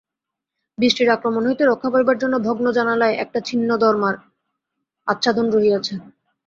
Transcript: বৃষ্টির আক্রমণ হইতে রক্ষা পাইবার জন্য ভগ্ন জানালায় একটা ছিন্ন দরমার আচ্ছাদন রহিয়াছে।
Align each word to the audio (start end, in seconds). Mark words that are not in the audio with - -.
বৃষ্টির 0.77 1.09
আক্রমণ 1.09 1.43
হইতে 1.45 1.63
রক্ষা 1.65 1.89
পাইবার 1.93 2.17
জন্য 2.17 2.35
ভগ্ন 2.47 2.65
জানালায় 2.71 3.15
একটা 3.15 3.39
ছিন্ন 3.47 3.69
দরমার 3.77 4.15
আচ্ছাদন 5.07 5.45
রহিয়াছে। 5.49 5.93